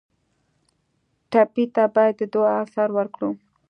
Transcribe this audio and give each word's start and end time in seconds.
ټپي 1.31 1.65
ته 1.75 1.83
باید 1.95 2.15
د 2.19 2.21
دعا 2.33 2.53
اثر 2.63 2.89
ورکړو. 2.97 3.29